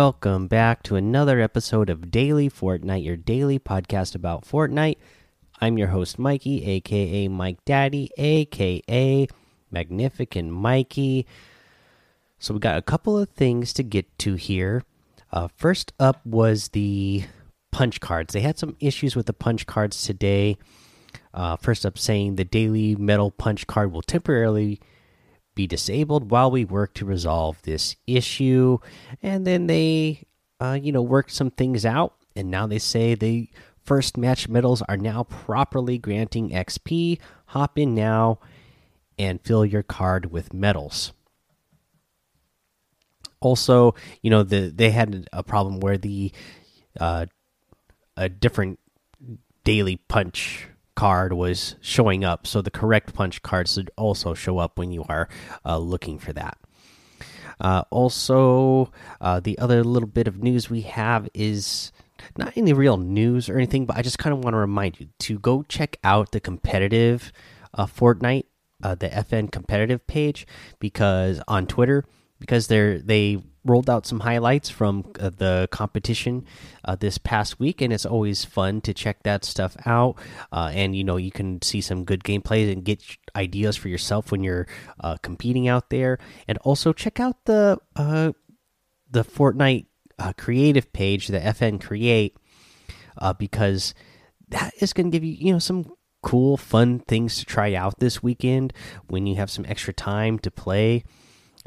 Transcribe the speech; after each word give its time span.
Welcome 0.00 0.46
back 0.46 0.84
to 0.84 0.94
another 0.94 1.40
episode 1.40 1.90
of 1.90 2.12
Daily 2.12 2.48
Fortnite, 2.48 3.04
your 3.04 3.16
daily 3.16 3.58
podcast 3.58 4.14
about 4.14 4.44
Fortnite. 4.44 4.98
I'm 5.60 5.76
your 5.76 5.88
host, 5.88 6.20
Mikey, 6.20 6.64
aka 6.64 7.26
Mike 7.26 7.64
Daddy, 7.64 8.08
aka 8.16 9.26
Magnificent 9.72 10.52
Mikey. 10.52 11.26
So, 12.38 12.54
we 12.54 12.60
got 12.60 12.78
a 12.78 12.82
couple 12.82 13.18
of 13.18 13.30
things 13.30 13.72
to 13.72 13.82
get 13.82 14.06
to 14.20 14.36
here. 14.36 14.84
Uh, 15.32 15.48
first 15.56 15.92
up 15.98 16.24
was 16.24 16.68
the 16.68 17.24
punch 17.72 18.00
cards. 18.00 18.34
They 18.34 18.42
had 18.42 18.56
some 18.56 18.76
issues 18.78 19.16
with 19.16 19.26
the 19.26 19.32
punch 19.32 19.66
cards 19.66 20.00
today. 20.00 20.58
Uh, 21.34 21.56
first 21.56 21.84
up, 21.84 21.98
saying 21.98 22.36
the 22.36 22.44
daily 22.44 22.94
medal 22.94 23.32
punch 23.32 23.66
card 23.66 23.90
will 23.90 24.02
temporarily 24.02 24.78
be 25.58 25.66
disabled 25.66 26.30
while 26.30 26.52
we 26.52 26.64
work 26.64 26.94
to 26.94 27.04
resolve 27.04 27.60
this 27.62 27.96
issue. 28.06 28.78
And 29.20 29.44
then 29.44 29.66
they, 29.66 30.22
uh, 30.60 30.78
you 30.80 30.92
know, 30.92 31.02
worked 31.02 31.32
some 31.32 31.50
things 31.50 31.84
out. 31.84 32.14
And 32.36 32.48
now 32.48 32.68
they 32.68 32.78
say 32.78 33.16
the 33.16 33.50
first 33.82 34.16
match 34.16 34.48
medals 34.48 34.82
are 34.88 34.96
now 34.96 35.24
properly 35.24 35.98
granting 35.98 36.50
XP. 36.50 37.18
Hop 37.46 37.76
in 37.76 37.92
now 37.92 38.38
and 39.18 39.42
fill 39.42 39.66
your 39.66 39.82
card 39.82 40.30
with 40.30 40.54
medals. 40.54 41.12
Also, 43.40 43.96
you 44.22 44.30
know, 44.30 44.44
the 44.44 44.68
they 44.68 44.90
had 44.90 45.28
a 45.32 45.42
problem 45.42 45.80
where 45.80 45.98
the 45.98 46.30
uh, 47.00 47.26
a 48.16 48.28
different 48.28 48.78
daily 49.64 49.96
punch 49.96 50.68
card 50.98 51.32
was 51.32 51.76
showing 51.80 52.24
up. 52.24 52.44
So 52.44 52.60
the 52.60 52.72
correct 52.72 53.14
punch 53.14 53.40
cards 53.42 53.74
should 53.74 53.88
also 53.96 54.34
show 54.34 54.58
up 54.58 54.76
when 54.80 54.90
you 54.90 55.04
are 55.08 55.28
uh, 55.64 55.78
looking 55.78 56.18
for 56.18 56.32
that. 56.32 56.58
Uh, 57.60 57.84
also, 57.90 58.90
uh, 59.20 59.38
the 59.38 59.56
other 59.60 59.84
little 59.84 60.08
bit 60.08 60.26
of 60.26 60.42
news 60.42 60.68
we 60.68 60.80
have 60.80 61.28
is 61.34 61.92
not 62.36 62.56
any 62.56 62.72
real 62.72 62.96
news 62.96 63.48
or 63.48 63.56
anything, 63.56 63.86
but 63.86 63.96
I 63.96 64.02
just 64.02 64.18
kind 64.18 64.32
of 64.32 64.42
want 64.42 64.54
to 64.54 64.58
remind 64.58 64.98
you 64.98 65.06
to 65.20 65.38
go 65.38 65.62
check 65.62 65.98
out 66.02 66.32
the 66.32 66.40
competitive 66.40 67.32
uh, 67.74 67.86
Fortnite, 67.86 68.46
uh, 68.82 68.96
the 68.96 69.08
FN 69.08 69.52
competitive 69.52 70.04
page, 70.08 70.48
because 70.80 71.40
on 71.46 71.68
Twitter, 71.68 72.04
because 72.40 72.66
they're 72.66 72.98
they 72.98 73.40
rolled 73.68 73.90
out 73.90 74.06
some 74.06 74.20
highlights 74.20 74.70
from 74.70 75.04
uh, 75.20 75.30
the 75.30 75.68
competition 75.70 76.44
uh, 76.84 76.96
this 76.96 77.18
past 77.18 77.60
week, 77.60 77.80
and 77.80 77.92
it's 77.92 78.06
always 78.06 78.44
fun 78.44 78.80
to 78.80 78.94
check 78.94 79.22
that 79.22 79.44
stuff 79.44 79.76
out. 79.86 80.16
Uh, 80.52 80.70
and 80.72 80.96
you 80.96 81.04
know, 81.04 81.16
you 81.16 81.30
can 81.30 81.60
see 81.62 81.80
some 81.80 82.04
good 82.04 82.24
gameplay 82.24 82.72
and 82.72 82.84
get 82.84 83.02
ideas 83.36 83.76
for 83.76 83.88
yourself 83.88 84.32
when 84.32 84.42
you're 84.42 84.66
uh, 85.00 85.16
competing 85.18 85.68
out 85.68 85.90
there. 85.90 86.18
And 86.48 86.58
also 86.58 86.92
check 86.92 87.20
out 87.20 87.44
the 87.44 87.78
uh, 87.94 88.32
the 89.10 89.24
Fortnite 89.24 89.86
uh, 90.18 90.32
creative 90.36 90.92
page, 90.92 91.28
the 91.28 91.40
FN 91.40 91.80
Create, 91.80 92.36
because 93.38 93.94
that 94.48 94.72
is 94.80 94.92
going 94.92 95.10
to 95.10 95.14
give 95.14 95.24
you 95.24 95.32
you 95.32 95.52
know 95.52 95.58
some 95.58 95.92
cool, 96.22 96.56
fun 96.56 96.98
things 96.98 97.38
to 97.38 97.44
try 97.44 97.74
out 97.74 98.00
this 98.00 98.22
weekend 98.22 98.72
when 99.06 99.26
you 99.26 99.36
have 99.36 99.50
some 99.50 99.64
extra 99.68 99.92
time 99.92 100.38
to 100.38 100.50
play 100.50 101.04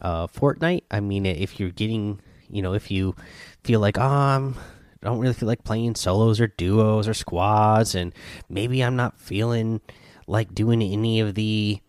uh, 0.02 0.28
Fortnite. 0.28 0.84
I 0.92 1.00
mean, 1.00 1.26
if 1.26 1.60
you're 1.60 1.70
getting, 1.70 2.20
you 2.50 2.62
know, 2.62 2.74
if 2.74 2.92
you 2.92 3.16
feel 3.64 3.80
like, 3.80 3.98
um, 3.98 4.56
I 5.02 5.08
don't 5.08 5.20
really 5.20 5.34
feel 5.34 5.48
like 5.48 5.64
playing 5.64 5.96
solos 5.96 6.40
or 6.40 6.48
duos 6.48 7.08
or 7.08 7.14
squads, 7.14 7.96
and 7.96 8.14
maybe 8.50 8.84
I'm 8.84 8.96
not 8.96 9.20
feeling 9.20 9.82
like 10.28 10.54
doing 10.54 10.82
any 10.82 11.20
of 11.20 11.36
the, 11.36 11.80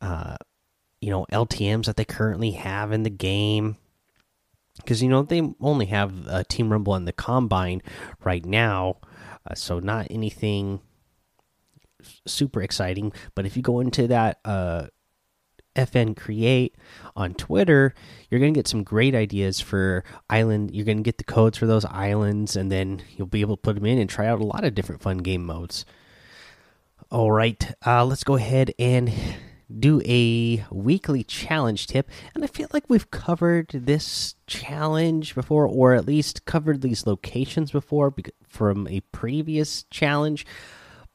uh, 0.00 0.36
you 1.00 1.10
know, 1.10 1.26
LTM's 1.32 1.86
that 1.86 1.96
they 1.96 2.04
currently 2.04 2.52
have 2.52 2.92
in 2.92 3.02
the 3.02 3.10
game. 3.10 3.76
Because, 4.76 5.02
you 5.02 5.08
know, 5.08 5.22
they 5.22 5.40
only 5.60 5.86
have 5.86 6.26
uh, 6.26 6.42
Team 6.48 6.70
Rumble 6.70 6.94
and 6.94 7.06
the 7.06 7.12
Combine 7.12 7.80
right 8.24 8.44
now. 8.44 8.96
Uh, 9.46 9.54
so, 9.54 9.78
not 9.78 10.08
anything 10.10 10.80
super 12.26 12.60
exciting. 12.60 13.12
But 13.34 13.46
if 13.46 13.56
you 13.56 13.62
go 13.62 13.80
into 13.80 14.08
that 14.08 14.40
uh, 14.44 14.86
FN 15.74 16.16
Create 16.16 16.74
on 17.16 17.34
Twitter, 17.34 17.94
you're 18.28 18.40
going 18.40 18.54
to 18.54 18.58
get 18.58 18.68
some 18.68 18.82
great 18.82 19.14
ideas 19.14 19.60
for 19.60 20.04
island. 20.30 20.74
You're 20.74 20.84
going 20.84 20.98
to 20.98 21.02
get 21.02 21.18
the 21.18 21.24
codes 21.24 21.58
for 21.58 21.66
those 21.66 21.84
islands, 21.84 22.56
and 22.56 22.70
then 22.70 23.02
you'll 23.16 23.26
be 23.26 23.40
able 23.40 23.56
to 23.56 23.62
put 23.62 23.74
them 23.74 23.86
in 23.86 23.98
and 23.98 24.08
try 24.08 24.26
out 24.26 24.40
a 24.40 24.46
lot 24.46 24.64
of 24.64 24.74
different 24.74 25.02
fun 25.02 25.18
game 25.18 25.44
modes. 25.44 25.84
All 27.10 27.30
right, 27.30 27.72
uh, 27.86 28.04
let's 28.04 28.24
go 28.24 28.34
ahead 28.34 28.72
and 28.78 29.12
do 29.78 30.02
a 30.04 30.64
weekly 30.70 31.24
challenge 31.24 31.86
tip. 31.86 32.10
And 32.34 32.44
I 32.44 32.46
feel 32.46 32.68
like 32.72 32.84
we've 32.88 33.10
covered 33.10 33.68
this 33.68 34.34
challenge 34.46 35.34
before, 35.34 35.66
or 35.66 35.94
at 35.94 36.06
least 36.06 36.44
covered 36.44 36.82
these 36.82 37.06
locations 37.06 37.70
before 37.70 38.14
from 38.46 38.86
a 38.88 39.00
previous 39.00 39.84
challenge. 39.84 40.46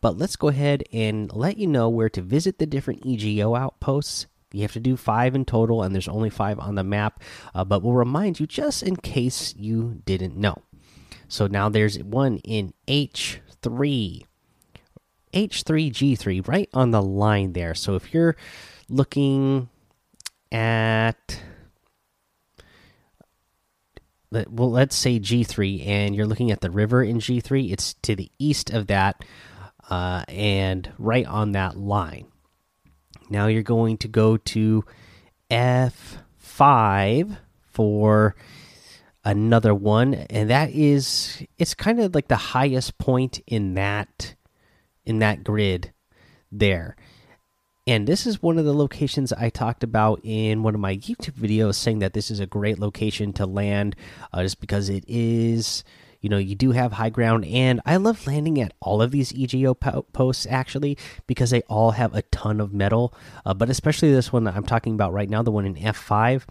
But 0.01 0.17
let's 0.17 0.35
go 0.35 0.47
ahead 0.47 0.83
and 0.93 1.33
let 1.33 1.57
you 1.57 1.67
know 1.67 1.89
where 1.89 2.09
to 2.09 2.21
visit 2.21 2.57
the 2.57 2.65
different 2.65 3.05
EGO 3.05 3.55
outposts 3.55 4.27
you 4.51 4.61
have 4.61 4.73
to 4.73 4.79
do 4.79 4.97
five 4.97 5.35
in 5.35 5.45
total, 5.45 5.83
and 5.83 5.93
there's 5.93 6.07
only 6.07 6.29
five 6.29 6.59
on 6.59 6.75
the 6.75 6.83
map. 6.83 7.21
Uh, 7.53 7.63
but 7.63 7.83
we'll 7.83 7.93
remind 7.93 8.39
you 8.39 8.47
just 8.47 8.83
in 8.83 8.95
case 8.95 9.53
you 9.55 10.01
didn't 10.05 10.35
know. 10.35 10.63
So 11.27 11.47
now 11.47 11.69
there's 11.69 11.99
one 11.99 12.37
in 12.37 12.73
H3, 12.87 14.23
H3G3, 15.33 16.47
right 16.47 16.69
on 16.73 16.91
the 16.91 17.01
line 17.01 17.53
there. 17.53 17.75
So 17.75 17.95
if 17.95 18.13
you're 18.13 18.35
looking 18.89 19.69
at 20.51 21.41
well 24.31 24.71
let's 24.71 24.95
say 24.95 25.19
g3 25.19 25.87
and 25.87 26.15
you're 26.15 26.25
looking 26.25 26.51
at 26.51 26.61
the 26.61 26.71
river 26.71 27.03
in 27.03 27.19
g3 27.19 27.71
it's 27.71 27.93
to 27.95 28.15
the 28.15 28.31
east 28.39 28.71
of 28.71 28.87
that 28.87 29.23
uh, 29.89 30.23
and 30.27 30.91
right 30.97 31.25
on 31.25 31.51
that 31.51 31.77
line 31.77 32.25
now 33.29 33.47
you're 33.47 33.63
going 33.63 33.97
to 33.97 34.07
go 34.07 34.37
to 34.37 34.85
F5 35.51 37.37
for 37.63 38.35
another 39.25 39.75
one 39.75 40.13
and 40.13 40.49
that 40.49 40.69
is 40.71 41.43
it's 41.57 41.73
kind 41.73 41.99
of 41.99 42.15
like 42.15 42.29
the 42.29 42.35
highest 42.35 42.97
point 42.97 43.41
in 43.45 43.73
that 43.73 44.35
in 45.05 45.19
that 45.19 45.43
grid 45.43 45.91
there. 46.51 46.95
And 47.87 48.07
this 48.07 48.27
is 48.27 48.43
one 48.43 48.59
of 48.59 48.65
the 48.65 48.73
locations 48.73 49.33
I 49.33 49.49
talked 49.49 49.83
about 49.83 50.19
in 50.23 50.61
one 50.61 50.75
of 50.75 50.81
my 50.81 50.95
YouTube 50.95 51.33
videos 51.33 51.75
saying 51.75 51.99
that 51.99 52.13
this 52.13 52.29
is 52.29 52.39
a 52.39 52.45
great 52.45 52.77
location 52.77 53.33
to 53.33 53.47
land 53.47 53.95
uh, 54.31 54.43
just 54.43 54.61
because 54.61 54.89
it 54.89 55.03
is 55.07 55.83
you 56.21 56.29
know 56.29 56.37
you 56.37 56.55
do 56.55 56.71
have 56.71 56.93
high 56.93 57.09
ground. 57.09 57.45
And 57.45 57.81
i 57.85 57.95
love 57.97 58.25
landing 58.27 58.59
at 58.59 58.73
all 58.79 59.01
of 59.01 59.11
these 59.11 59.33
ego 59.33 59.73
posts 59.73 60.47
actually 60.49 60.97
because 61.27 61.49
they 61.49 61.61
all 61.63 61.91
have 61.91 62.15
a 62.15 62.21
ton 62.23 62.59
of 62.59 62.73
metal. 62.73 63.13
Uh, 63.45 63.53
but 63.53 63.69
especially 63.69 64.11
this 64.11 64.33
one 64.33 64.43
that 64.45 64.55
i'm 64.55 64.65
talking 64.65 64.93
about 64.93 65.13
right 65.13 65.29
now 65.29 65.41
the 65.41 65.51
one 65.51 65.65
in 65.65 65.75
f5 65.75 66.43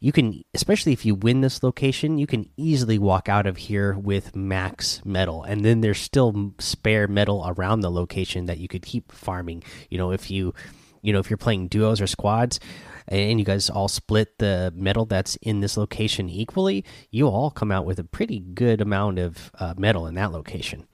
you 0.00 0.12
can 0.12 0.42
especially 0.52 0.92
if 0.92 1.06
you 1.06 1.14
win 1.14 1.40
this 1.40 1.62
location 1.62 2.18
you 2.18 2.26
can 2.26 2.50
easily 2.56 2.98
walk 2.98 3.28
out 3.28 3.46
of 3.46 3.56
here 3.56 3.94
with 3.94 4.36
max 4.36 5.00
metal. 5.04 5.42
And 5.44 5.64
then 5.64 5.80
there's 5.80 6.00
still 6.00 6.52
spare 6.58 7.08
metal 7.08 7.44
around 7.46 7.80
the 7.80 7.90
location 7.90 8.46
that 8.46 8.58
you 8.58 8.68
could 8.68 8.82
keep 8.82 9.12
farming. 9.12 9.62
You 9.88 9.98
know 9.98 10.12
if 10.12 10.30
you 10.30 10.52
you 11.00 11.12
know 11.12 11.20
if 11.20 11.30
you're 11.30 11.38
playing 11.38 11.68
duos 11.68 12.00
or 12.00 12.06
squads 12.06 12.60
and 13.08 13.38
you 13.38 13.44
guys 13.44 13.70
all 13.70 13.88
split 13.88 14.38
the 14.38 14.72
metal 14.74 15.04
that's 15.04 15.36
in 15.36 15.60
this 15.60 15.76
location 15.76 16.28
equally, 16.28 16.84
you 17.10 17.26
all 17.28 17.50
come 17.50 17.70
out 17.70 17.84
with 17.84 17.98
a 17.98 18.04
pretty 18.04 18.40
good 18.40 18.80
amount 18.80 19.18
of 19.18 19.50
uh, 19.58 19.74
metal 19.76 20.06
in 20.06 20.14
that 20.14 20.32
location. 20.32 20.86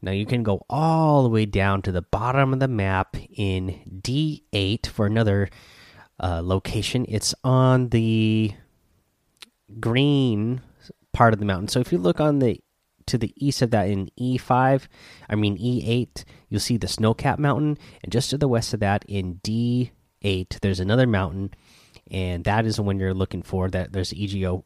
Now 0.00 0.12
you 0.12 0.26
can 0.26 0.42
go 0.42 0.64
all 0.70 1.22
the 1.22 1.28
way 1.28 1.44
down 1.44 1.82
to 1.82 1.92
the 1.92 2.02
bottom 2.02 2.52
of 2.52 2.60
the 2.60 2.68
map 2.68 3.16
in 3.34 3.80
D8 4.02 4.86
for 4.86 5.06
another 5.06 5.48
uh, 6.20 6.40
location. 6.42 7.04
It's 7.08 7.34
on 7.42 7.88
the 7.88 8.52
green 9.80 10.60
part 11.12 11.32
of 11.32 11.40
the 11.40 11.46
mountain. 11.46 11.68
So 11.68 11.80
if 11.80 11.92
you 11.92 11.98
look 11.98 12.20
on 12.20 12.38
the 12.38 12.60
to 13.06 13.18
the 13.18 13.32
east 13.36 13.62
of 13.62 13.70
that 13.70 13.88
in 13.88 14.10
E5, 14.20 14.86
I 15.28 15.34
mean 15.34 15.56
E8, 15.56 16.24
you'll 16.48 16.60
see 16.60 16.76
the 16.76 16.86
Snowcap 16.86 17.38
Mountain, 17.38 17.78
and 18.02 18.12
just 18.12 18.30
to 18.30 18.38
the 18.38 18.48
west 18.48 18.74
of 18.74 18.80
that 18.80 19.02
in 19.08 19.40
D 19.42 19.92
eight, 20.22 20.58
there's 20.62 20.80
another 20.80 21.06
mountain, 21.06 21.54
and 22.10 22.44
that 22.44 22.66
is 22.66 22.76
the 22.76 22.82
one 22.82 22.98
you're 22.98 23.14
looking 23.14 23.42
for. 23.42 23.68
That 23.68 23.92
there's 23.92 24.12
EGO 24.12 24.64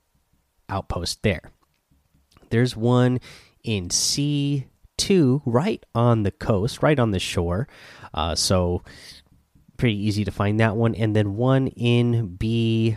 outpost 0.69 1.23
there. 1.23 1.51
There's 2.51 2.77
one 2.77 3.21
in 3.65 3.91
C 3.91 4.67
two, 4.99 5.43
right 5.45 5.85
on 5.95 6.23
the 6.23 6.31
coast, 6.31 6.83
right 6.83 6.99
on 6.99 7.11
the 7.11 7.19
shore. 7.19 7.67
Uh, 8.15 8.35
so 8.35 8.83
pretty 9.77 9.97
easy 9.97 10.25
to 10.25 10.31
find 10.31 10.61
that 10.61 10.77
one, 10.77 10.95
and 10.95 11.17
then 11.17 11.37
one 11.37 11.69
in 11.69 12.37
B 12.37 12.97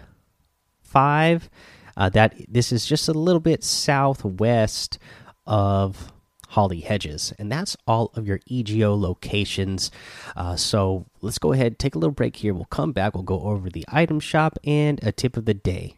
five. 0.84 1.50
Uh, 1.98 2.10
that 2.10 2.36
this 2.50 2.74
is 2.74 2.86
just 2.86 3.08
a 3.08 3.14
little 3.14 3.40
bit 3.40 3.64
southwest 3.64 5.00
of 5.46 6.12
Holly 6.50 6.82
Hedges. 6.82 7.34
And 7.38 7.52
that's 7.52 7.76
all 7.88 8.12
of 8.16 8.28
your 8.28 8.40
EGO 8.48 8.96
locations. 8.96 9.92
Uh, 10.36 10.56
so 10.56 11.06
let's 11.22 11.40
go 11.40 11.54
ahead, 11.54 11.80
take 11.80 11.96
a 11.96 12.00
little 12.00 12.14
break 12.14 12.38
here. 12.38 12.54
We'll 12.54 12.66
come 12.66 12.92
back, 12.92 13.14
we'll 13.14 13.24
go 13.24 13.42
over 13.42 13.70
the 13.70 13.86
item 13.88 14.20
shop 14.20 14.58
and 14.64 15.02
a 15.04 15.12
tip 15.12 15.38
of 15.38 15.46
the 15.46 15.54
day. 15.54 15.98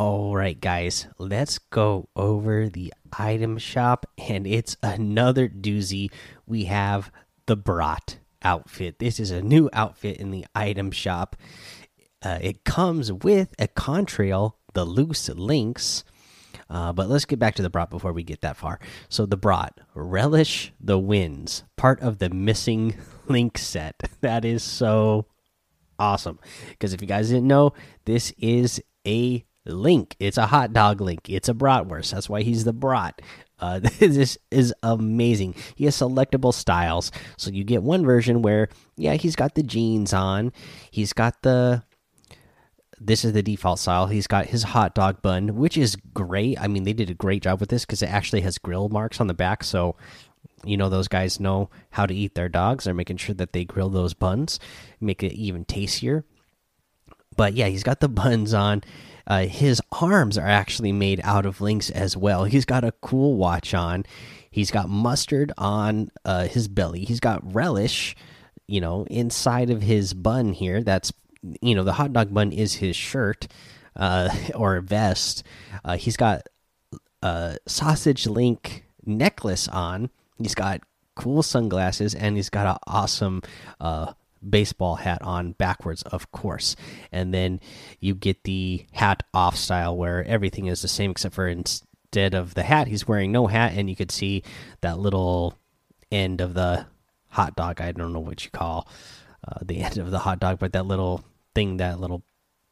All 0.00 0.34
right, 0.34 0.58
guys, 0.58 1.08
let's 1.18 1.58
go 1.58 2.08
over 2.16 2.70
the 2.70 2.90
item 3.12 3.58
shop, 3.58 4.06
and 4.16 4.46
it's 4.46 4.74
another 4.82 5.46
doozy. 5.46 6.10
We 6.46 6.64
have 6.64 7.12
the 7.44 7.54
Brat 7.54 8.16
outfit. 8.40 8.98
This 8.98 9.20
is 9.20 9.30
a 9.30 9.42
new 9.42 9.68
outfit 9.74 10.16
in 10.16 10.30
the 10.30 10.46
item 10.54 10.90
shop. 10.90 11.36
Uh, 12.22 12.38
it 12.40 12.64
comes 12.64 13.12
with 13.12 13.54
a 13.58 13.68
contrail, 13.68 14.54
the 14.72 14.86
loose 14.86 15.28
links. 15.28 16.02
Uh, 16.70 16.94
but 16.94 17.10
let's 17.10 17.26
get 17.26 17.38
back 17.38 17.56
to 17.56 17.62
the 17.62 17.68
brat 17.68 17.90
before 17.90 18.14
we 18.14 18.22
get 18.22 18.40
that 18.40 18.56
far. 18.56 18.80
So 19.10 19.26
the 19.26 19.36
brat, 19.36 19.78
relish 19.92 20.72
the 20.80 20.98
winds, 20.98 21.64
part 21.76 22.00
of 22.00 22.20
the 22.20 22.30
missing 22.30 22.94
link 23.28 23.58
set. 23.58 23.96
That 24.22 24.46
is 24.46 24.62
so 24.62 25.26
awesome. 25.98 26.38
Because 26.70 26.94
if 26.94 27.02
you 27.02 27.06
guys 27.06 27.28
didn't 27.28 27.48
know, 27.48 27.74
this 28.06 28.32
is 28.38 28.80
a 29.06 29.44
link. 29.66 30.16
It's 30.18 30.38
a 30.38 30.46
hot 30.46 30.72
dog 30.72 31.00
link. 31.00 31.28
It's 31.28 31.48
a 31.48 31.54
bratwurst. 31.54 32.12
That's 32.12 32.28
why 32.28 32.42
he's 32.42 32.64
the 32.64 32.72
brat. 32.72 33.20
Uh, 33.58 33.78
this 33.98 34.38
is 34.50 34.74
amazing. 34.82 35.54
He 35.74 35.84
has 35.84 35.96
selectable 35.96 36.54
styles. 36.54 37.12
So 37.36 37.50
you 37.50 37.64
get 37.64 37.82
one 37.82 38.04
version 38.04 38.42
where, 38.42 38.68
yeah, 38.96 39.14
he's 39.14 39.36
got 39.36 39.54
the 39.54 39.62
jeans 39.62 40.12
on. 40.12 40.52
He's 40.90 41.12
got 41.12 41.42
the. 41.42 41.82
This 43.02 43.24
is 43.24 43.32
the 43.32 43.42
default 43.42 43.78
style. 43.78 44.08
He's 44.08 44.26
got 44.26 44.44
his 44.44 44.62
hot 44.62 44.94
dog 44.94 45.22
bun, 45.22 45.56
which 45.56 45.78
is 45.78 45.96
great. 46.12 46.60
I 46.60 46.68
mean, 46.68 46.82
they 46.82 46.92
did 46.92 47.08
a 47.08 47.14
great 47.14 47.42
job 47.42 47.58
with 47.58 47.70
this 47.70 47.86
because 47.86 48.02
it 48.02 48.10
actually 48.10 48.42
has 48.42 48.58
grill 48.58 48.90
marks 48.90 49.22
on 49.22 49.26
the 49.26 49.32
back. 49.32 49.64
So, 49.64 49.96
you 50.66 50.76
know, 50.76 50.90
those 50.90 51.08
guys 51.08 51.40
know 51.40 51.70
how 51.88 52.04
to 52.04 52.14
eat 52.14 52.34
their 52.34 52.50
dogs. 52.50 52.84
They're 52.84 52.92
making 52.92 53.16
sure 53.16 53.34
that 53.36 53.54
they 53.54 53.64
grill 53.64 53.88
those 53.88 54.12
buns, 54.12 54.60
make 55.00 55.22
it 55.22 55.32
even 55.32 55.64
tastier. 55.64 56.26
But 57.38 57.54
yeah, 57.54 57.68
he's 57.68 57.82
got 57.82 58.00
the 58.00 58.08
buns 58.10 58.52
on. 58.52 58.82
Uh, 59.26 59.46
his 59.46 59.80
arms 59.92 60.36
are 60.38 60.46
actually 60.46 60.92
made 60.92 61.20
out 61.24 61.46
of 61.46 61.60
links 61.60 61.90
as 61.90 62.16
well. 62.16 62.44
He's 62.44 62.64
got 62.64 62.84
a 62.84 62.92
cool 63.00 63.36
watch 63.36 63.74
on. 63.74 64.04
He's 64.50 64.70
got 64.70 64.88
mustard 64.88 65.52
on 65.56 66.10
uh, 66.24 66.46
his 66.46 66.68
belly. 66.68 67.04
He's 67.04 67.20
got 67.20 67.54
relish, 67.54 68.16
you 68.66 68.80
know, 68.80 69.06
inside 69.10 69.70
of 69.70 69.82
his 69.82 70.12
bun 70.12 70.52
here. 70.52 70.82
That's, 70.82 71.12
you 71.60 71.74
know, 71.74 71.84
the 71.84 71.92
hot 71.92 72.12
dog 72.12 72.34
bun 72.34 72.52
is 72.52 72.74
his 72.74 72.96
shirt 72.96 73.46
uh, 73.96 74.28
or 74.54 74.80
vest. 74.80 75.44
Uh, 75.84 75.96
he's 75.96 76.16
got 76.16 76.42
a 77.22 77.58
sausage 77.66 78.26
link 78.26 78.84
necklace 79.04 79.68
on. 79.68 80.10
He's 80.38 80.54
got 80.54 80.80
cool 81.14 81.42
sunglasses 81.42 82.14
and 82.14 82.36
he's 82.36 82.48
got 82.48 82.66
an 82.66 82.78
awesome 82.86 83.42
uh, 83.80 84.12
baseball 84.48 84.96
hat 84.96 85.22
on 85.22 85.52
backwards, 85.52 86.02
of 86.02 86.30
course. 86.32 86.76
And 87.12 87.32
then 87.34 87.60
you 87.98 88.14
get 88.14 88.44
the 88.44 88.86
hat 88.92 89.22
off 89.34 89.56
style 89.56 89.96
where 89.96 90.24
everything 90.24 90.66
is 90.66 90.82
the 90.82 90.88
same 90.88 91.10
except 91.10 91.34
for 91.34 91.46
instead 91.46 92.34
of 92.34 92.54
the 92.54 92.62
hat, 92.62 92.88
he's 92.88 93.06
wearing 93.06 93.32
no 93.32 93.46
hat, 93.46 93.72
and 93.74 93.88
you 93.88 93.96
could 93.96 94.10
see 94.10 94.42
that 94.80 94.98
little 94.98 95.58
end 96.10 96.40
of 96.40 96.54
the 96.54 96.86
hot 97.28 97.56
dog. 97.56 97.80
I 97.80 97.92
don't 97.92 98.12
know 98.12 98.20
what 98.20 98.44
you 98.44 98.50
call 98.50 98.88
uh, 99.46 99.58
the 99.62 99.78
end 99.82 99.98
of 99.98 100.10
the 100.10 100.20
hot 100.20 100.40
dog, 100.40 100.58
but 100.58 100.72
that 100.72 100.86
little 100.86 101.24
thing, 101.54 101.78
that 101.78 102.00
little 102.00 102.22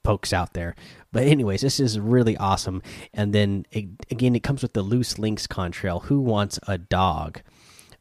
pokes 0.02 0.32
out 0.32 0.54
there. 0.54 0.74
But 1.12 1.24
anyways, 1.24 1.60
this 1.60 1.80
is 1.80 2.00
really 2.00 2.36
awesome. 2.36 2.82
And 3.12 3.34
then 3.34 3.66
again, 3.72 4.34
it 4.34 4.42
comes 4.42 4.62
with 4.62 4.72
the 4.72 4.82
loose 4.82 5.18
links 5.18 5.46
contrail. 5.46 6.04
Who 6.04 6.20
wants 6.20 6.58
a 6.66 6.78
dog? 6.78 7.40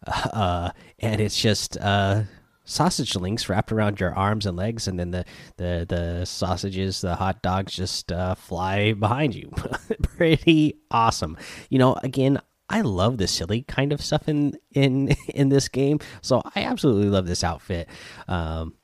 Uh, 0.07 0.69
and 0.99 1.19
it's 1.19 1.41
just 1.41 1.75
uh, 1.81 2.21
sausage 2.67 3.15
links 3.15 3.49
wrapped 3.49 3.71
around 3.71 3.99
your 3.99 4.13
arms 4.13 4.45
and 4.45 4.55
legs, 4.55 4.87
and 4.87 4.99
then 4.99 5.11
the 5.11 5.25
the 5.55 5.85
the 5.87 6.25
sausages, 6.25 7.01
the 7.01 7.15
hot 7.15 7.41
dogs, 7.41 7.73
just 7.73 8.11
uh, 8.11 8.35
fly 8.35 8.93
behind 8.93 9.33
you. 9.33 9.51
Pretty 10.03 10.77
awesome. 10.91 11.37
You 11.69 11.79
know, 11.79 11.97
again, 12.03 12.39
I 12.69 12.81
love 12.81 13.17
the 13.17 13.27
silly 13.27 13.63
kind 13.63 13.91
of 13.91 14.01
stuff 14.01 14.29
in 14.29 14.57
in 14.71 15.15
in 15.33 15.49
this 15.49 15.67
game, 15.67 15.99
so 16.21 16.43
I 16.55 16.63
absolutely 16.63 17.09
love 17.09 17.25
this 17.25 17.43
outfit. 17.43 17.89
Um, 18.27 18.75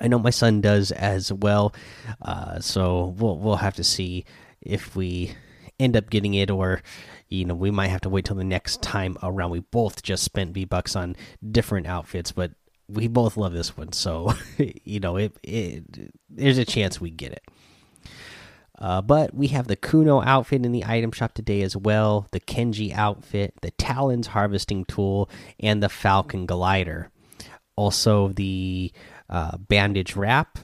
I 0.00 0.08
know 0.08 0.18
my 0.18 0.30
son 0.30 0.60
does 0.60 0.92
as 0.92 1.32
well, 1.32 1.74
uh, 2.20 2.60
so 2.60 3.14
we'll 3.18 3.38
we'll 3.38 3.56
have 3.56 3.76
to 3.76 3.84
see 3.84 4.26
if 4.60 4.94
we 4.96 5.34
end 5.78 5.96
up 5.96 6.10
getting 6.10 6.34
it 6.34 6.50
or 6.50 6.82
you 7.28 7.44
know 7.44 7.54
we 7.54 7.70
might 7.70 7.88
have 7.88 8.00
to 8.00 8.08
wait 8.08 8.24
till 8.24 8.34
the 8.34 8.42
next 8.42 8.82
time 8.82 9.16
around 9.22 9.50
we 9.50 9.60
both 9.60 10.02
just 10.02 10.24
spent 10.24 10.52
v 10.52 10.64
bucks 10.64 10.96
on 10.96 11.14
different 11.52 11.86
outfits 11.86 12.32
but 12.32 12.50
we 12.88 13.08
both 13.08 13.36
love 13.36 13.52
this 13.52 13.76
one 13.76 13.92
so 13.92 14.32
you 14.84 15.00
know 15.00 15.16
it, 15.16 15.36
it 15.42 16.12
there's 16.28 16.58
a 16.58 16.64
chance 16.64 17.00
we 17.00 17.10
get 17.10 17.32
it 17.32 17.42
uh, 18.78 19.02
but 19.02 19.34
we 19.34 19.48
have 19.48 19.66
the 19.66 19.76
Kuno 19.76 20.22
outfit 20.22 20.64
in 20.64 20.72
the 20.72 20.84
item 20.84 21.10
shop 21.10 21.34
today 21.34 21.62
as 21.62 21.76
well, 21.76 22.28
the 22.30 22.40
Kenji 22.40 22.92
outfit, 22.94 23.54
the 23.60 23.72
Talons 23.72 24.28
harvesting 24.28 24.84
tool, 24.84 25.28
and 25.58 25.82
the 25.82 25.88
Falcon 25.88 26.46
glider. 26.46 27.10
Also, 27.74 28.28
the 28.28 28.92
uh, 29.28 29.56
bandage 29.56 30.14
wrap. 30.14 30.58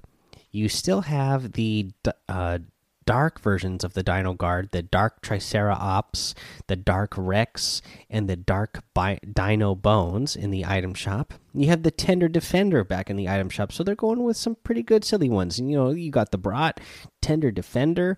You 0.53 0.69
still 0.69 1.03
have 1.03 1.53
the 1.53 1.91
uh, 2.29 2.59
dark 3.07 3.41
versions 3.41 3.85
of 3.85 3.95
the 3.95 4.03
Dino 4.03 4.35
Guard, 4.35 4.71
the 4.73 4.83
Dark 4.83 5.21
Triceratops, 5.21 6.35
the 6.67 6.77
Dark 6.77 7.15
Rex, 7.17 7.83
and 8.11 8.29
the 8.29 8.37
Dark 8.37 8.85
Bi 8.95 9.19
Dino 9.31 9.75
Bones 9.75 10.37
in 10.37 10.51
the 10.51 10.65
item 10.65 10.95
shop. 10.95 11.35
You 11.53 11.69
have 11.69 11.83
the 11.83 11.91
Tender 11.91 12.29
Defender 12.29 12.85
back 12.85 13.11
in 13.11 13.17
the 13.17 13.29
item 13.29 13.49
shop, 13.49 13.73
so 13.73 13.83
they're 13.83 13.95
going 13.95 14.23
with 14.23 14.37
some 14.37 14.57
pretty 14.65 14.83
good 14.83 15.05
silly 15.05 15.29
ones. 15.29 15.59
And, 15.59 15.71
you 15.71 15.77
know, 15.77 15.91
you 15.91 16.11
got 16.11 16.31
the 16.31 16.39
Brat, 16.39 16.81
Tender 17.21 17.51
Defender, 17.51 18.17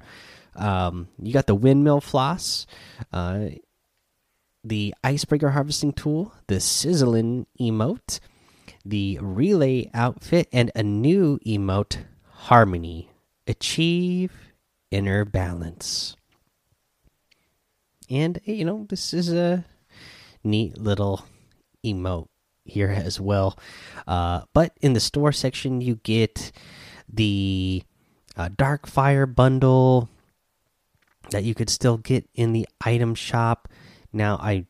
um, 0.55 1.09
you 1.21 1.33
got 1.33 1.47
the 1.47 1.55
Windmill 1.55 2.01
Floss, 2.01 2.67
uh, 3.13 3.47
the 4.65 4.95
Icebreaker 5.05 5.51
Harvesting 5.51 5.93
Tool, 5.93 6.33
the 6.49 6.61
Sizzling 6.61 7.47
Emote, 7.61 8.21
the 8.85 9.19
Relay 9.21 9.91
Outfit, 9.95 10.49
and 10.53 10.71
a 10.75 10.83
new 10.83 11.39
emote, 11.47 12.05
Harmony. 12.31 13.11
Achieve 13.47 14.33
inner 14.97 15.27
balance. 15.27 16.17
And 18.09 18.41
you 18.45 18.65
know, 18.65 18.87
this 18.89 19.13
is 19.13 19.31
a 19.31 19.67
neat 20.43 20.79
little 20.79 21.27
emote 21.85 22.29
here 22.65 22.89
as 22.91 23.21
well. 23.21 23.59
Uh, 24.07 24.43
but 24.55 24.73
in 24.81 24.95
the 24.95 25.01
store 25.01 25.33
section, 25.33 25.83
you 25.83 25.97
get 25.97 26.51
the 27.13 27.83
uh, 28.37 28.49
Dark 28.57 28.87
Fire 28.87 29.27
bundle 29.27 30.09
that 31.31 31.45
you 31.45 31.55
could 31.55 31.69
still 31.69 31.99
get 31.99 32.27
in 32.35 32.53
the 32.53 32.67
item 32.81 33.15
shop. 33.15 33.69
Now, 34.13 34.37
I 34.41 34.65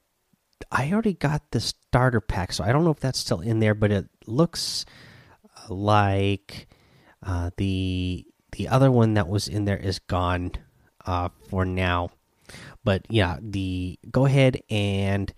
I 0.72 0.90
already 0.90 1.14
got 1.14 1.52
the 1.52 1.60
starter 1.60 2.20
pack, 2.20 2.52
so 2.52 2.64
I 2.64 2.72
don't 2.72 2.82
know 2.82 2.90
if 2.90 3.00
that's 3.00 3.18
still 3.18 3.40
in 3.40 3.60
there, 3.60 3.74
but 3.74 3.92
it 3.92 4.08
looks 4.26 4.84
like 5.68 6.66
uh, 7.22 7.50
the 7.56 8.26
the 8.56 8.68
other 8.68 8.90
one 8.90 9.14
that 9.14 9.28
was 9.28 9.48
in 9.48 9.64
there 9.64 9.76
is 9.76 9.98
gone 9.98 10.52
uh, 11.04 11.28
for 11.48 11.64
now. 11.64 12.10
But 12.84 13.06
yeah, 13.08 13.38
the 13.40 13.98
go 14.10 14.26
ahead 14.26 14.60
and 14.70 15.32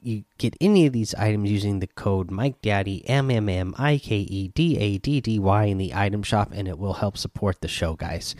you 0.00 0.24
get 0.38 0.54
any 0.60 0.86
of 0.86 0.92
these 0.92 1.14
items 1.14 1.50
using 1.50 1.80
the 1.80 1.86
code 1.86 2.30
Mike 2.30 2.60
Daddy 2.60 3.08
M 3.08 3.30
M 3.30 3.48
M 3.48 3.74
I 3.78 3.98
K 3.98 4.16
E 4.16 4.48
D 4.48 4.78
A 4.78 4.98
D 4.98 5.20
D 5.20 5.38
Y 5.38 5.64
in 5.64 5.78
the 5.78 5.94
item 5.94 6.22
shop, 6.22 6.52
and 6.54 6.68
it 6.68 6.78
will 6.78 6.94
help 6.94 7.16
support 7.16 7.60
the 7.60 7.68
show, 7.68 7.94
guys. 7.94 8.36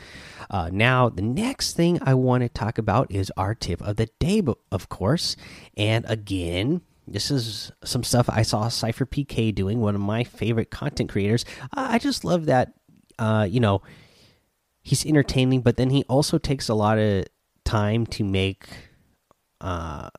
Uh, 0.50 0.68
now, 0.72 1.08
the 1.08 1.22
next 1.22 1.74
thing 1.74 1.98
I 2.02 2.14
want 2.14 2.42
to 2.42 2.48
talk 2.48 2.78
about 2.78 3.10
is 3.10 3.32
our 3.36 3.54
tip 3.54 3.82
of 3.82 3.96
the 3.96 4.08
day, 4.20 4.42
of 4.70 4.88
course. 4.88 5.36
And 5.76 6.04
again, 6.06 6.82
this 7.08 7.30
is 7.30 7.72
some 7.82 8.04
stuff 8.04 8.28
I 8.28 8.42
saw 8.42 8.66
SypherPK 8.66 9.54
doing, 9.54 9.80
one 9.80 9.94
of 9.94 10.00
my 10.00 10.22
favorite 10.22 10.70
content 10.70 11.10
creators. 11.10 11.44
I 11.72 11.98
just 11.98 12.24
love 12.24 12.46
that, 12.46 12.74
uh, 13.18 13.48
you 13.50 13.60
know 13.60 13.82
he's 14.84 15.04
entertaining, 15.04 15.62
but 15.62 15.76
then 15.76 15.90
he 15.90 16.04
also 16.04 16.38
takes 16.38 16.68
a 16.68 16.74
lot 16.74 16.98
of 16.98 17.24
time 17.64 18.06
to 18.06 18.22
make 18.22 18.68
uh 19.60 20.10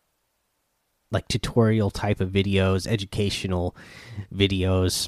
like 1.11 1.27
tutorial 1.27 1.91
type 1.91 2.19
of 2.19 2.31
videos, 2.31 2.87
educational 2.87 3.75
videos 4.33 5.07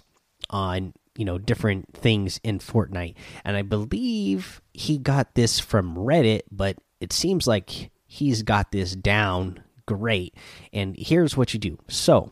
on 0.50 0.94
you 1.18 1.26
know 1.26 1.38
different 1.38 1.94
things 1.94 2.40
in 2.44 2.60
Fortnite. 2.60 3.16
And 3.44 3.58
I 3.58 3.64
believe 3.64 4.62
he 4.74 4.98
got 4.98 5.36
this 5.36 5.60
from 5.60 5.96
Reddit, 5.96 6.42
but 6.52 6.78
it 7.02 7.12
seems 7.12 7.48
like 7.48 7.92
he's 8.06 8.44
got 8.44 8.72
this 8.72 8.96
down 8.96 9.64
great. 9.86 10.36
And 10.72 10.96
here's 10.98 11.36
what 11.36 11.54
you 11.54 11.60
do. 11.60 11.78
So 11.88 12.32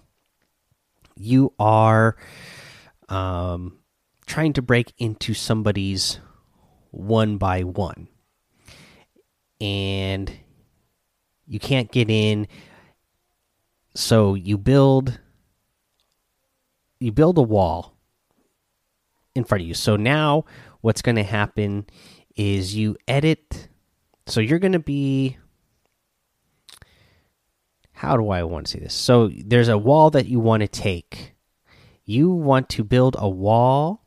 you 1.18 1.54
are 1.60 2.16
um, 3.10 3.80
trying 4.26 4.54
to 4.54 4.62
break 4.62 4.94
into 4.98 5.34
somebody's 5.34 6.20
one 6.96 7.38
by 7.38 7.64
one, 7.64 8.08
and 9.60 10.32
you 11.48 11.60
can't 11.60 11.92
get 11.92 12.10
in. 12.10 12.48
So 13.96 14.34
you 14.34 14.58
build 14.58 15.20
you 17.00 17.12
build 17.12 17.38
a 17.38 17.42
wall 17.42 17.94
in 19.36 19.44
front 19.44 19.62
of 19.62 19.68
you. 19.68 19.74
So 19.74 19.96
now 19.96 20.46
what's 20.82 21.02
going 21.02 21.16
to 21.18 21.24
happen 21.24 21.86
is 22.36 22.76
you 22.76 22.98
edit. 23.08 23.68
So 24.28 24.40
you're 24.40 24.60
going 24.60 24.74
to 24.74 24.80
be. 24.80 25.38
How 27.92 28.18
do 28.18 28.30
I 28.30 28.44
want 28.44 28.66
to 28.66 28.72
see 28.74 28.80
this? 28.80 28.94
So 28.94 29.32
there's 29.46 29.70
a 29.70 29.78
wall 29.78 30.10
that 30.12 30.28
you 30.28 30.40
want 30.40 30.62
to 30.62 30.68
take. 30.68 31.34
You 32.04 32.30
want 32.30 32.70
to 32.70 32.84
build 32.84 33.16
a 33.18 33.30
wall 33.30 34.05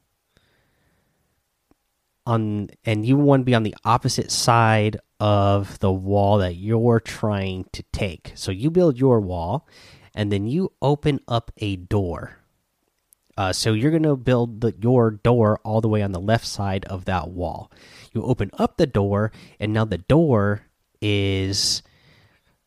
on, 2.29 2.69
and 2.85 3.05
you 3.05 3.17
want 3.17 3.41
to 3.41 3.45
be 3.45 3.55
on 3.55 3.63
the 3.63 3.75
opposite 3.85 4.31
side 4.31 4.99
of 5.19 5.79
the 5.81 5.93
wall 5.93 6.39
that 6.39 6.57
you're 6.57 7.01
trying 7.01 7.65
to 7.73 7.83
take. 7.93 8.33
So 8.35 8.53
you 8.53 8.71
build 8.71 8.99
your 8.99 9.21
wall, 9.21 9.67
and 10.15 10.31
then 10.31 10.47
you 10.47 10.73
open 10.81 11.21
up 11.27 11.51
a 11.59 11.77
door 11.77 12.39
uh, 13.39 13.53
so 13.53 13.73
you're 13.73 13.93
going 13.93 14.03
to 14.03 14.17
build 14.17 14.63
the, 14.63 14.75
your 14.81 15.13
door 15.13 15.61
all 15.63 15.81
the 15.81 15.89
way 15.89 16.03
on 16.03 16.11
the 16.11 16.21
left 16.21 16.45
side 16.45 16.85
of 16.87 17.05
that 17.05 17.29
wall. 17.29 17.71
You 18.13 18.25
open 18.25 18.51
up 18.59 18.77
the 18.77 18.87
door, 18.87 19.31
and 19.61 19.73
now 19.73 19.85
the 19.85 19.99
door 19.99 20.63
is 21.01 21.85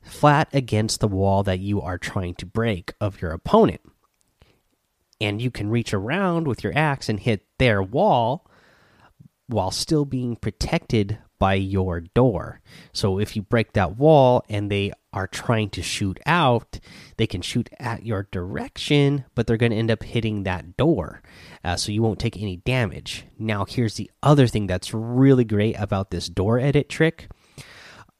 flat 0.01 0.47
against 0.53 1.01
the 1.01 1.09
wall 1.09 1.43
that 1.43 1.59
you 1.59 1.81
are 1.81 1.97
trying 1.97 2.35
to 2.35 2.45
break 2.45 2.93
of 3.01 3.21
your 3.21 3.31
opponent. 3.31 3.81
And 5.19 5.41
you 5.41 5.51
can 5.51 5.69
reach 5.69 5.93
around 5.93 6.47
with 6.47 6.63
your 6.63 6.71
axe 6.73 7.09
and 7.09 7.19
hit 7.19 7.45
their 7.59 7.83
wall 7.83 8.49
while 9.51 9.71
still 9.71 10.05
being 10.05 10.35
protected 10.35 11.17
by 11.39 11.55
your 11.55 12.01
door. 12.01 12.61
So 12.93 13.19
if 13.19 13.35
you 13.35 13.41
break 13.41 13.73
that 13.73 13.97
wall 13.97 14.45
and 14.47 14.69
they 14.69 14.91
are 15.11 15.27
trying 15.27 15.71
to 15.71 15.81
shoot 15.81 16.19
out, 16.25 16.79
they 17.17 17.25
can 17.25 17.41
shoot 17.41 17.69
at 17.79 18.05
your 18.05 18.27
direction, 18.31 19.25
but 19.33 19.47
they're 19.47 19.57
going 19.57 19.71
to 19.71 19.77
end 19.77 19.91
up 19.91 20.03
hitting 20.03 20.43
that 20.43 20.77
door. 20.77 21.21
Uh, 21.63 21.75
so 21.75 21.91
you 21.91 22.03
won't 22.03 22.19
take 22.19 22.37
any 22.37 22.57
damage. 22.57 23.25
Now, 23.39 23.65
here's 23.65 23.95
the 23.95 24.11
other 24.21 24.47
thing 24.47 24.67
that's 24.67 24.93
really 24.93 25.43
great 25.43 25.75
about 25.79 26.11
this 26.11 26.29
door 26.29 26.59
edit 26.59 26.89
trick. 26.89 27.27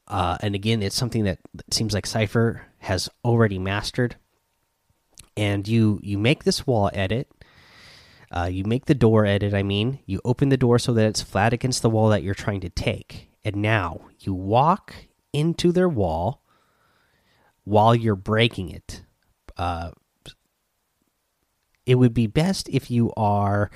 Uh, 0.08 0.38
and 0.42 0.56
again, 0.56 0.82
it's 0.84 0.96
something 0.96 1.24
that 1.24 1.40
seems 1.70 1.94
like 1.94 2.06
Sypher 2.06 2.66
has 2.80 3.08
already 3.24 3.60
mastered. 3.60 4.16
And 5.38 5.66
you 5.68 6.00
you 6.04 6.18
make 6.18 6.44
this 6.44 6.68
wall 6.68 6.90
edit, 6.94 7.30
uh, 8.32 8.50
you 8.52 8.64
make 8.64 8.86
the 8.86 8.96
door 8.96 9.26
edit, 9.26 9.54
I 9.54 9.62
mean, 9.62 10.00
you 10.06 10.22
open 10.24 10.50
the 10.50 10.58
door 10.58 10.80
so 10.80 10.94
that 10.94 11.06
it's 11.06 11.22
flat 11.22 11.52
against 11.52 11.82
the 11.82 11.90
wall 11.90 12.10
that 12.10 12.24
you're 12.24 12.34
trying 12.34 12.62
to 12.62 12.70
take. 12.70 13.30
And 13.44 13.58
now 13.58 14.02
you 14.20 14.34
walk 14.34 14.94
into 15.34 15.72
their 15.72 15.90
wall 15.90 16.42
while 17.66 17.94
you're 17.94 18.16
breaking 18.16 18.70
it. 18.70 19.04
Uh, 19.58 19.92
it 21.86 21.96
would 21.96 22.14
be 22.14 22.28
best 22.28 22.70
if 22.70 22.90
you 22.90 23.12
are 23.18 23.70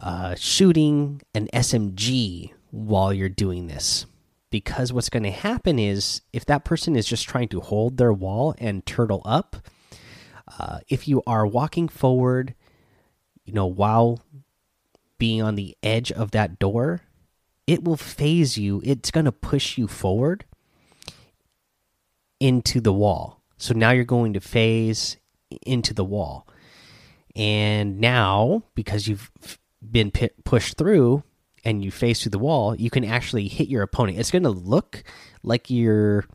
uh, 0.00 0.34
shooting 0.36 1.20
an 1.34 1.48
SMG 1.52 2.52
while 2.70 3.12
you're 3.12 3.28
doing 3.28 3.66
this. 3.66 4.06
Because 4.50 4.92
what's 4.92 5.10
going 5.10 5.24
to 5.24 5.32
happen 5.32 5.80
is 5.80 6.20
if 6.32 6.44
that 6.44 6.64
person 6.64 6.94
is 6.94 7.06
just 7.06 7.28
trying 7.28 7.48
to 7.48 7.60
hold 7.60 7.96
their 7.96 8.12
wall 8.12 8.54
and 8.58 8.86
turtle 8.86 9.22
up, 9.24 9.56
uh, 10.60 10.78
if 10.88 11.08
you 11.08 11.24
are 11.26 11.44
walking 11.44 11.88
forward 11.88 12.54
you 13.44 13.52
know, 13.52 13.66
while 13.66 14.20
being 15.18 15.42
on 15.42 15.54
the 15.54 15.76
edge 15.82 16.10
of 16.10 16.32
that 16.32 16.58
door, 16.58 17.02
it 17.66 17.84
will 17.84 17.96
phase 17.96 18.58
you. 18.58 18.82
It's 18.84 19.10
going 19.10 19.24
to 19.24 19.32
push 19.32 19.78
you 19.78 19.86
forward 19.86 20.44
into 22.40 22.80
the 22.80 22.92
wall. 22.92 23.40
So 23.56 23.72
now 23.74 23.90
you're 23.90 24.04
going 24.04 24.34
to 24.34 24.40
phase 24.40 25.16
into 25.64 25.94
the 25.94 26.04
wall. 26.04 26.46
And 27.36 28.00
now, 28.00 28.64
because 28.74 29.08
you've 29.08 29.30
been 29.82 30.12
pushed 30.44 30.76
through 30.76 31.22
and 31.64 31.84
you 31.84 31.90
face 31.90 32.22
through 32.22 32.30
the 32.30 32.38
wall, 32.38 32.74
you 32.76 32.90
can 32.90 33.04
actually 33.04 33.48
hit 33.48 33.68
your 33.68 33.82
opponent. 33.82 34.18
It's 34.18 34.30
going 34.30 34.42
to 34.42 34.50
look 34.50 35.02
like 35.42 35.70
you're 35.70 36.26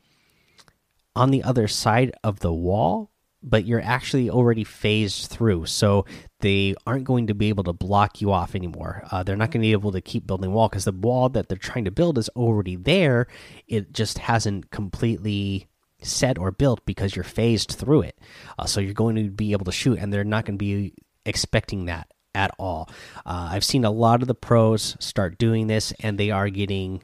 on 1.16 1.32
the 1.32 1.44
other 1.44 1.68
side 1.68 2.12
of 2.24 2.40
the 2.40 2.54
wall, 2.54 3.12
but 3.42 3.66
you're 3.66 3.82
actually 3.82 4.30
already 4.30 4.64
phased 4.64 5.30
through. 5.30 5.66
So 5.66 6.06
they 6.42 6.76
aren't 6.86 7.06
going 7.06 7.28
to 7.28 7.34
be 7.34 7.50
able 7.50 7.64
to 7.66 7.74
block 7.74 8.22
you 8.22 8.32
off 8.32 8.56
anymore. 8.56 9.04
Uh, 9.12 9.24
they're 9.24 9.36
not 9.36 9.52
going 9.52 9.62
to 9.62 9.68
be 9.68 9.72
able 9.72 9.92
to 9.92 10.02
keep 10.02 10.28
building 10.28 10.52
wall 10.52 10.70
because 10.70 10.86
the 10.86 10.92
wall 10.92 11.30
that 11.30 11.48
they're 11.48 11.58
trying 11.58 11.86
to 11.86 11.92
build 11.92 12.18
is 12.18 12.30
already 12.30 12.76
there. 12.76 13.28
It 13.68 13.94
just 13.94 14.18
hasn't 14.20 14.72
completely 14.72 15.68
set 16.02 16.38
or 16.38 16.52
built 16.52 16.86
because 16.86 17.16
you're 17.16 17.24
phased 17.24 17.72
through 17.72 18.02
it. 18.02 18.20
Uh, 18.58 18.66
so 18.66 18.80
you're 18.80 18.94
going 18.94 19.16
to 19.16 19.30
be 19.30 19.52
able 19.52 19.66
to 19.66 19.72
shoot, 19.72 20.00
and 20.00 20.12
they're 20.12 20.24
not 20.24 20.46
going 20.46 20.58
to 20.58 20.64
be 20.64 20.94
expecting 21.26 21.86
that 21.86 22.10
at 22.36 22.52
all. 22.58 22.90
Uh, 23.26 23.50
I've 23.52 23.64
seen 23.64 23.86
a 23.86 23.92
lot 23.92 24.22
of 24.22 24.28
the 24.28 24.36
pros 24.36 24.96
start 25.00 25.38
doing 25.38 25.68
this, 25.68 25.94
and 26.00 26.18
they 26.18 26.32
are 26.32 26.50
getting 26.50 27.04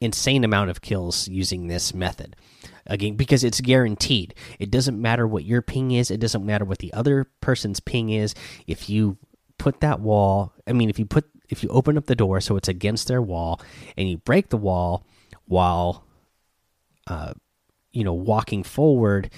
insane 0.00 0.44
amount 0.44 0.70
of 0.70 0.82
kills 0.82 1.28
using 1.28 1.66
this 1.66 1.94
method 1.94 2.36
again 2.86 3.16
because 3.16 3.44
it's 3.44 3.60
guaranteed. 3.60 4.34
It 4.58 4.70
doesn't 4.70 5.00
matter 5.00 5.26
what 5.26 5.44
your 5.44 5.62
ping 5.62 5.90
is. 5.92 6.10
It 6.10 6.20
doesn't 6.20 6.44
matter 6.44 6.64
what 6.64 6.78
the 6.78 6.92
other 6.92 7.26
person's 7.40 7.80
ping 7.80 8.10
is. 8.10 8.34
If 8.66 8.88
you 8.88 9.18
put 9.58 9.80
that 9.80 10.00
wall 10.00 10.52
i 10.66 10.72
mean 10.74 10.90
if 10.90 10.98
you 10.98 11.06
put 11.06 11.24
if 11.48 11.62
you 11.62 11.68
open 11.70 11.96
up 11.96 12.06
the 12.06 12.14
door 12.14 12.40
so 12.40 12.56
it's 12.56 12.68
against 12.68 13.08
their 13.08 13.22
wall 13.22 13.60
and 13.96 14.08
you 14.08 14.18
break 14.18 14.50
the 14.50 14.56
wall 14.56 15.06
while 15.46 16.04
uh 17.06 17.32
you 17.92 18.04
know 18.04 18.12
walking 18.12 18.62
forward 18.62 19.30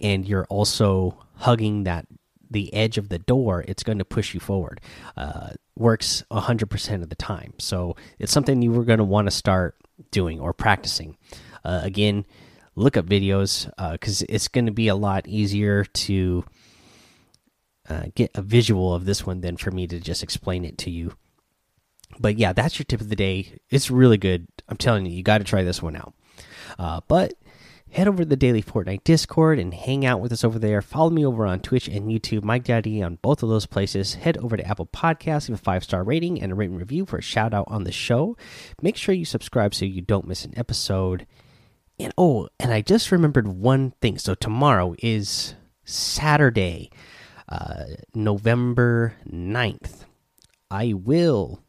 and 0.00 0.28
you're 0.28 0.46
also 0.46 1.18
hugging 1.34 1.84
that 1.84 2.06
the 2.50 2.72
edge 2.72 2.98
of 2.98 3.08
the 3.08 3.18
door 3.18 3.64
it's 3.66 3.82
going 3.82 3.98
to 3.98 4.04
push 4.04 4.32
you 4.32 4.40
forward. 4.40 4.80
Uh 5.16 5.50
works 5.76 6.24
100% 6.32 7.02
of 7.02 7.08
the 7.08 7.14
time. 7.14 7.54
So 7.58 7.94
it's 8.18 8.32
something 8.32 8.62
you 8.62 8.72
were 8.72 8.84
going 8.84 8.98
to 8.98 9.04
want 9.04 9.28
to 9.28 9.30
start 9.30 9.76
doing 10.10 10.40
or 10.40 10.52
practicing. 10.52 11.16
Uh, 11.64 11.80
again 11.82 12.24
look 12.78 12.96
up 12.96 13.06
videos 13.06 13.70
because 13.92 14.22
uh, 14.22 14.26
it's 14.28 14.48
going 14.48 14.66
to 14.66 14.72
be 14.72 14.88
a 14.88 14.94
lot 14.94 15.26
easier 15.26 15.84
to 15.84 16.44
uh, 17.88 18.04
get 18.14 18.30
a 18.34 18.42
visual 18.42 18.94
of 18.94 19.04
this 19.04 19.26
one 19.26 19.40
than 19.40 19.56
for 19.56 19.70
me 19.70 19.86
to 19.86 20.00
just 20.00 20.22
explain 20.22 20.64
it 20.64 20.78
to 20.78 20.90
you. 20.90 21.12
But 22.18 22.38
yeah, 22.38 22.52
that's 22.52 22.78
your 22.78 22.84
tip 22.84 23.00
of 23.00 23.08
the 23.08 23.16
day. 23.16 23.58
It's 23.70 23.90
really 23.90 24.18
good. 24.18 24.46
I'm 24.68 24.76
telling 24.76 25.06
you, 25.06 25.12
you 25.12 25.22
got 25.22 25.38
to 25.38 25.44
try 25.44 25.62
this 25.62 25.82
one 25.82 25.96
out. 25.96 26.14
Uh, 26.78 27.00
but 27.08 27.34
head 27.90 28.08
over 28.08 28.18
to 28.18 28.24
the 28.24 28.36
Daily 28.36 28.62
Fortnite 28.62 29.04
Discord 29.04 29.58
and 29.58 29.72
hang 29.72 30.04
out 30.04 30.20
with 30.20 30.32
us 30.32 30.44
over 30.44 30.58
there. 30.58 30.82
Follow 30.82 31.10
me 31.10 31.24
over 31.24 31.46
on 31.46 31.60
Twitch 31.60 31.88
and 31.88 32.10
YouTube, 32.10 32.44
Mike 32.44 32.64
Daddy 32.64 33.02
on 33.02 33.18
both 33.22 33.42
of 33.42 33.48
those 33.48 33.66
places. 33.66 34.14
Head 34.14 34.36
over 34.38 34.56
to 34.56 34.66
Apple 34.66 34.86
Podcasts, 34.86 35.48
leave 35.48 35.58
a 35.58 35.62
five 35.62 35.84
star 35.84 36.02
rating 36.02 36.40
and 36.40 36.52
a 36.52 36.54
written 36.54 36.76
review 36.76 37.06
for 37.06 37.18
a 37.18 37.22
shout 37.22 37.54
out 37.54 37.66
on 37.68 37.84
the 37.84 37.92
show. 37.92 38.36
Make 38.82 38.96
sure 38.96 39.14
you 39.14 39.24
subscribe 39.24 39.74
so 39.74 39.84
you 39.84 40.02
don't 40.02 40.28
miss 40.28 40.44
an 40.44 40.54
episode. 40.56 41.26
And 41.98 42.12
oh, 42.16 42.48
and 42.60 42.72
I 42.72 42.80
just 42.80 43.10
remembered 43.10 43.48
one 43.48 43.92
thing. 44.00 44.18
So 44.18 44.34
tomorrow 44.34 44.94
is 44.98 45.54
Saturday, 45.84 46.90
uh, 47.48 47.84
November 48.14 49.14
9th. 49.28 50.04
I 50.70 50.92
will 50.92 51.62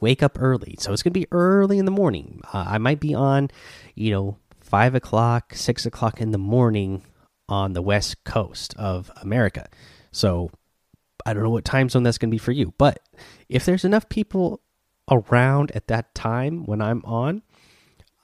wake 0.00 0.22
up 0.22 0.36
early. 0.40 0.76
So 0.78 0.92
it's 0.92 1.02
going 1.02 1.12
to 1.12 1.20
be 1.20 1.28
early 1.30 1.78
in 1.78 1.84
the 1.84 1.90
morning. 1.90 2.40
Uh, 2.52 2.64
I 2.68 2.78
might 2.78 3.00
be 3.00 3.14
on, 3.14 3.50
you 3.94 4.10
know, 4.10 4.36
five 4.60 4.94
o'clock, 4.94 5.54
six 5.54 5.86
o'clock 5.86 6.20
in 6.20 6.32
the 6.32 6.38
morning 6.38 7.04
on 7.48 7.74
the 7.74 7.82
west 7.82 8.24
coast 8.24 8.74
of 8.76 9.10
America. 9.20 9.68
So 10.10 10.50
I 11.24 11.34
don't 11.34 11.42
know 11.42 11.50
what 11.50 11.64
time 11.64 11.88
zone 11.88 12.02
that's 12.02 12.18
going 12.18 12.30
to 12.30 12.34
be 12.34 12.38
for 12.38 12.52
you. 12.52 12.74
But 12.78 12.98
if 13.48 13.64
there's 13.64 13.84
enough 13.84 14.08
people 14.08 14.60
around 15.10 15.70
at 15.72 15.88
that 15.88 16.14
time 16.14 16.64
when 16.64 16.80
I'm 16.80 17.02
on, 17.04 17.42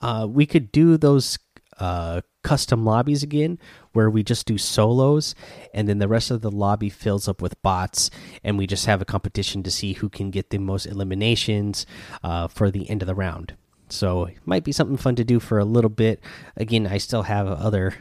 uh, 0.01 0.27
we 0.29 0.45
could 0.45 0.71
do 0.71 0.97
those 0.97 1.37
uh, 1.79 2.21
custom 2.43 2.85
lobbies 2.85 3.23
again 3.23 3.57
where 3.93 4.09
we 4.09 4.23
just 4.23 4.45
do 4.45 4.57
solos 4.57 5.35
and 5.73 5.87
then 5.87 5.99
the 5.99 6.07
rest 6.07 6.31
of 6.31 6.41
the 6.41 6.51
lobby 6.51 6.89
fills 6.89 7.27
up 7.27 7.41
with 7.41 7.61
bots 7.61 8.09
and 8.43 8.57
we 8.57 8.67
just 8.67 8.85
have 8.85 9.01
a 9.01 9.05
competition 9.05 9.63
to 9.63 9.71
see 9.71 9.93
who 9.93 10.09
can 10.09 10.29
get 10.29 10.49
the 10.49 10.57
most 10.57 10.85
eliminations 10.85 11.85
uh, 12.23 12.47
for 12.47 12.69
the 12.71 12.89
end 12.89 13.01
of 13.01 13.07
the 13.07 13.15
round. 13.15 13.55
So 13.89 14.25
it 14.25 14.37
might 14.45 14.63
be 14.63 14.71
something 14.71 14.97
fun 14.97 15.15
to 15.15 15.23
do 15.23 15.39
for 15.39 15.57
a 15.57 15.65
little 15.65 15.89
bit. 15.89 16.21
Again 16.55 16.87
i 16.87 16.97
still 16.97 17.23
have 17.23 17.47
other 17.47 17.95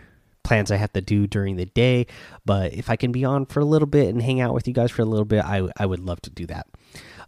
plans 0.45 0.71
i 0.71 0.77
have 0.77 0.93
to 0.93 1.01
do 1.03 1.27
during 1.27 1.57
the 1.57 1.67
day 1.67 2.07
but 2.47 2.73
if 2.73 2.89
i 2.89 2.97
can 2.97 3.13
be 3.13 3.23
on 3.23 3.45
for 3.45 3.61
a 3.61 3.67
little 3.67 3.87
bit 3.87 4.09
and 4.09 4.23
hang 4.23 4.41
out 4.41 4.55
with 4.55 4.67
you 4.67 4.73
guys 4.73 4.91
for 4.91 5.03
a 5.03 5.05
little 5.05 5.27
bit 5.27 5.45
i, 5.45 5.69
I 5.77 5.85
would 5.85 6.01
love 6.01 6.23
to 6.23 6.31
do 6.31 6.47
that. 6.47 6.67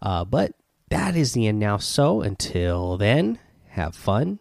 Uh, 0.00 0.24
but 0.24 0.54
that 0.88 1.16
is 1.16 1.32
the 1.32 1.46
end 1.46 1.58
now. 1.60 1.76
So 1.76 2.22
until 2.22 2.96
then 2.96 3.38
have 3.68 3.94
fun 3.94 4.40